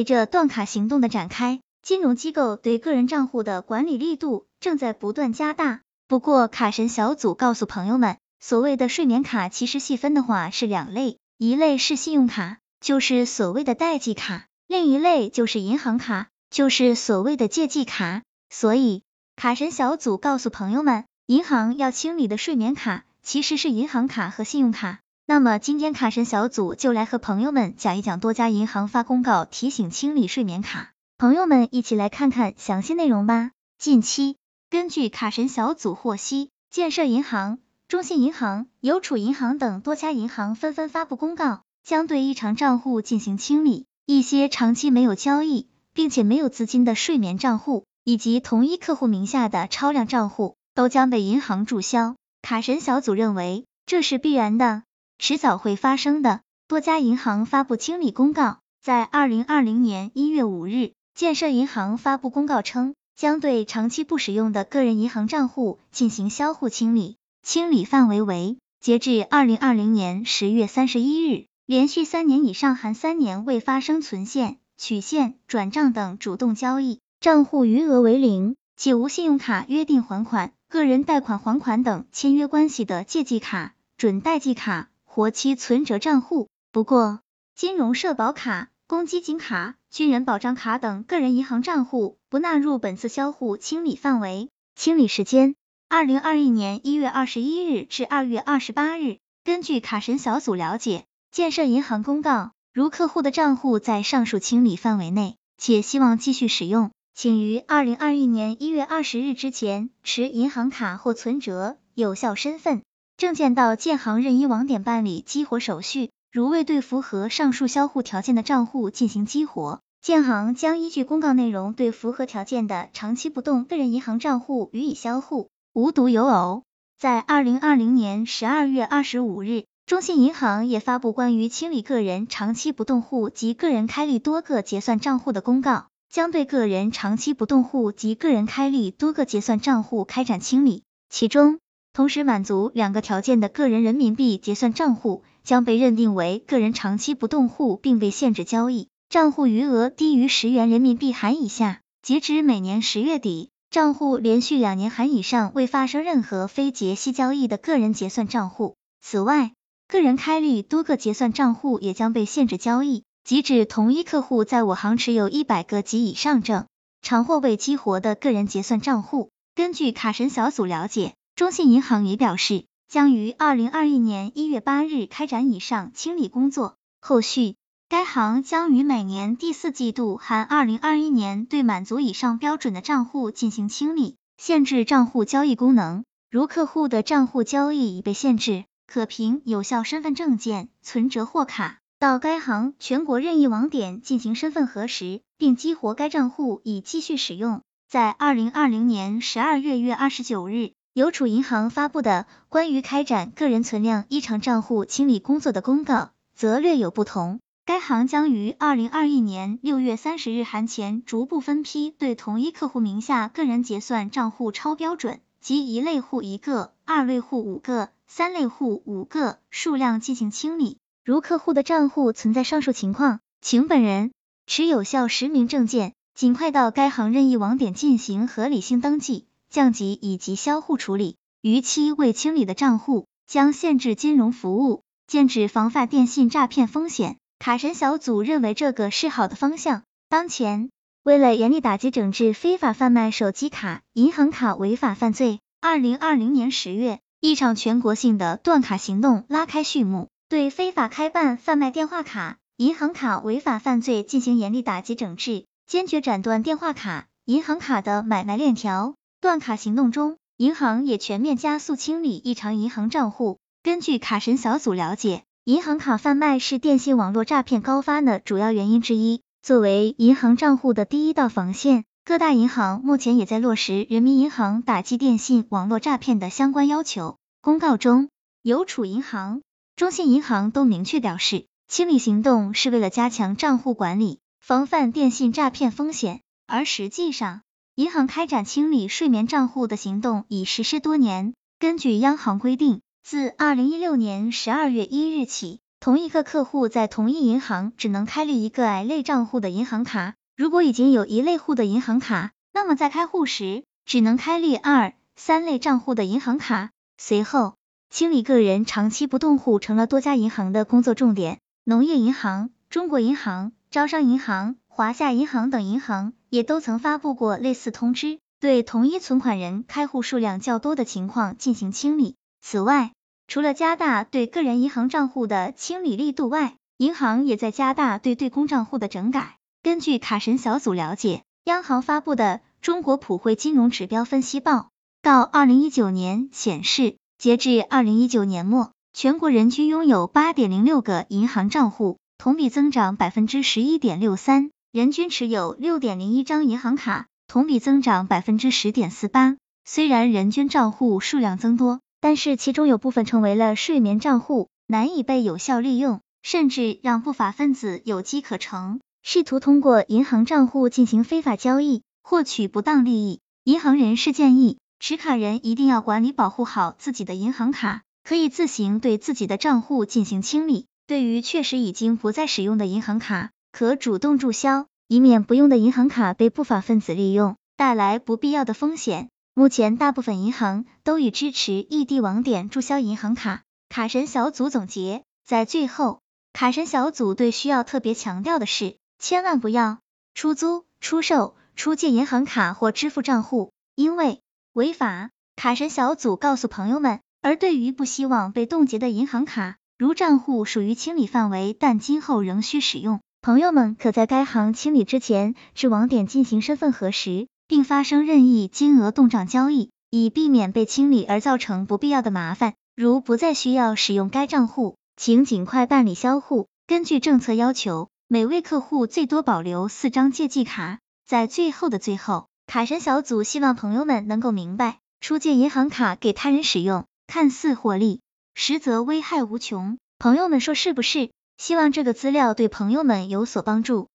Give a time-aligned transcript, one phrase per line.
[0.00, 5.82] 随着断卡行动的展开，金融机构对个人账户的管理力度正在不断加大。
[6.08, 18.22] 不过，卡神小组告诉朋友们，所谓的睡眠卡其实细分的话是两类，一类是信用卡，就是所谓的代记卡；另一类就是银行卡，就是所谓的借记卡。
[18.48, 19.02] 所以，
[19.36, 25.00] 卡神小组告诉朋友们，银行要清理的睡眠卡其实是银行卡和信用卡。
[25.30, 33.52] 那么今天卡神小组就来和朋友们讲一讲多家银行发公告提醒清理睡眠卡，朋友们一起来看看详细内容吧。
[33.78, 34.38] 近期，
[34.70, 43.86] 根据卡神小组获悉，建设银行、中信银行、邮储银行等多家银行纷纷发布公告，将对异常账户进行清理。
[44.06, 52.16] 一些长期没有交易并且没有资金的睡眠账户，以及同一客户名下的超量账户，都将被银行注销。
[52.42, 54.82] 卡神小组认为这是必然的。
[55.20, 56.40] 迟早会发生的。
[56.66, 84.88] 多家银行发布清理公告，在二零二零年一月五日，建设银行发布公告称，将对长期不使用的个人银行账户进行销户清理，清理范围为截至二零二零年十月三十一日，连续三年以上含三年未发生存现、取现、转账等主动交易，账户余额为零，且无信用卡约定还款、个人贷款还款等签约关系的借记卡、准贷记卡。
[85.12, 86.46] 活期存折账户。
[86.70, 87.18] 不过，
[87.56, 94.50] 金融社保卡、公积金卡、军人保障卡等个人银行账户不纳入本次销户清理范围。
[94.76, 95.56] 清理时间：
[95.88, 99.16] 二零二一年一月二十一日至二月二十八日。
[99.42, 112.82] 根据卡神小组了解，建设银行公告，如客户的账户在上述清理范围内，且希望继续使用，请于二零二一年一月二十日之前持银行卡或存折、有效身份。
[113.20, 125.48] 证件到建行任意网点办理激活手续，如未对符合上述销户条件的账户进行激活，建行将依据公告内容对符合条件的长期不动个人银行账户予以销户。
[125.74, 126.62] 无独有偶，
[126.98, 141.58] 在二零二零年十二月二十五日，中信银行也发布关于清理个人长期不动户及个人开立多个结算账户的公告，将对个人长期不动户及个人开立多个结算账户开展清理，其中。
[141.92, 151.80] 同时满足两个条件的个人人民币结算账户将被认定为个人长期不动户，并被限制交易，账户余额低于十元人民币含以下。
[152.00, 158.76] 截止每年十月底，账户连续两年含以上未发生任何非结息交易的个人结算账户。
[159.02, 159.52] 此外，
[159.88, 166.66] 个人开立多个结算账户也将被限制交易，即指同一客户在我行持有一百个及以上证
[167.02, 169.30] 常或未激活的个人结算账户。
[169.56, 171.14] 根据卡神小组了解。
[171.40, 176.76] 中信银行也表示，将于二零二一年一月八日开展以上清理工作。
[177.00, 177.54] 后续，
[177.88, 186.04] 该行将于每年第四季度含二零二一年对满足以上标准的账户进行清理，限制账户交易功能。
[186.30, 197.62] 如客户的账户交易已被限制，可凭有效身份证件、存折或卡到该行全国任意网点进行身份核实，并激活该账户以继续使用。
[197.88, 200.72] 在二零二零年十二月月二十九日。
[200.92, 207.38] 邮储银行发布的关于开展个人存量异常账户清理工作的公告，则略有不同。
[207.64, 220.76] 该行将于二零二一年六月三十日函前，逐步分批对同一客户名下个人结算账户超标准及一类户一个、二类户五个、三类户五个数量进行清理。
[221.04, 224.10] 如客户的账户存在上述情况，请本人
[224.48, 229.26] 持有效实名证件，尽快到该行任意网点进行合理性登记。
[229.50, 237.16] 降级以及销户处理，逾期未清理的账户将限制金融服务，禁止防范电信诈骗风险。
[237.40, 239.82] 卡神小组认为这个是好的方向。
[240.08, 240.70] 当前，
[241.02, 258.94] 为了严厉打击整治非法贩卖手机卡、银行卡违法犯罪，二零二零年十月，一场全国性的断卡行动拉开序幕，对非法开办、贩卖电话卡、银行卡违法犯罪进行严厉打击整治，坚决斩断电话卡、银行卡的买卖链条。
[259.20, 263.36] 断卡行动中，银行也全面加速清理异常银行账户。
[263.62, 269.20] 根据卡神小组了解，银行卡贩卖是电信网络诈骗高发的主要原因之一。
[269.42, 277.18] 作为银行账户的第一道防线，各大银行目前也在落实人民银行打击电信网络诈骗的相关要求。
[277.42, 278.08] 公告中，
[278.40, 279.42] 邮储银行、
[279.76, 286.22] 中信银行都明确表示，清理行动是为了加强账户管理，防范电信诈骗风险。
[286.46, 287.42] 而实际上，
[287.76, 291.34] 银行开展清理睡眠账户的行动已实施多年。
[291.58, 306.70] 根据央行规定，自二零一六年十二月一日起，同一个客户在同一银行只能开立一个 I 类账户的银行卡，如果已经有一类户的银行卡，那么在开户时只能开立二、三类账户的银行卡。
[306.98, 307.54] 随后，
[307.88, 322.16] 清理个人长期不动户成了多家银行的工作重点，农业银行、中国银行、招商银行、华夏银行等银行也都曾发布过类似通知，对同一存款人开户数量较多的情况进行清理。
[322.40, 322.90] 此外，
[323.28, 329.36] 除了加大对个人银行账户的清理力度外，银行也在加大对对公账户的整改。
[329.62, 334.70] 根据卡神小组了解，央行发布的《中国普惠金融指标分析报
[335.00, 336.96] 告二零一九年》显示。
[337.18, 349.38] 截至二零一九年末，全国人均拥有八点零六个银行账户，同比增长百分之十一点六三；人均持有六点零一张银行卡，同比增长百分之十点四八。
[349.64, 363.20] 虽然人均账户数量增多，但是其中有部分成为了睡眠账户，难以被有效利用，甚至让不法分子有机可乘，试图通过银行账户进行非法交易，获取不当利益。
[363.44, 364.58] 银行人士建议。
[364.78, 370.66] 持卡人一定要管理保护好自己的银行卡，可以自行对自己的账户进行清理。
[370.90, 379.08] 对于确实已经不再使用的银行卡，可主动注销，以免不用的银行卡被不法分子利用，带来不必要的风险。
[379.32, 383.42] 目前大部分银行都已支持异地网点注销银行卡。
[383.68, 386.00] 卡神小组总结，在最后，
[386.32, 389.78] 卡神小组对需要特别强调的是，千万不要
[390.14, 394.20] 出租、出售、出借银行卡或支付账户，因为。
[394.54, 396.98] 违法，卡神小组告诉朋友们。
[397.22, 412.52] 而对于不希望被冻结的银行卡，如账户属于清理范围，但今后仍需使用，朋友们可在该行清理之前至网点进行身份核实，并发生任意金额动账交易，以避免被清理而造成不必要的麻烦。
[412.76, 416.48] 如不再需要使用该账户，请尽快办理销户。
[416.66, 420.78] 根据政策要求，每位客户最多保留四张借记卡。
[421.06, 422.26] 在最后的最后。
[422.46, 428.02] 卡神小组希望朋友们能够明白，出借银行卡给他人使用，看似获利，
[428.42, 429.76] 实则危害无穷。
[429.98, 431.10] 朋友们说是不是？
[431.36, 433.89] 希望这个资料对朋友们有所帮助。